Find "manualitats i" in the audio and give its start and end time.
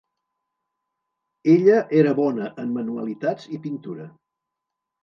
2.81-3.63